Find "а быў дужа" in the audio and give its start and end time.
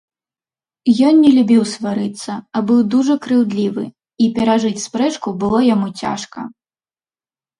2.59-3.15